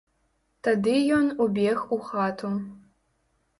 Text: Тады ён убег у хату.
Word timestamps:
Тады 0.67 0.95
ён 1.17 1.29
убег 1.47 1.85
у 1.99 2.01
хату. 2.09 2.53